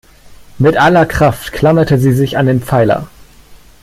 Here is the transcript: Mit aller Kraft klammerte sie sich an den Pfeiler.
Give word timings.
Mit 0.57 0.77
aller 0.77 1.05
Kraft 1.05 1.51
klammerte 1.53 1.99
sie 1.99 2.11
sich 2.13 2.35
an 2.35 2.47
den 2.47 2.59
Pfeiler. 2.63 3.07